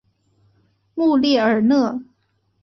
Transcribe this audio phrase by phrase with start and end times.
[0.95, 2.01] 穆列尔讷。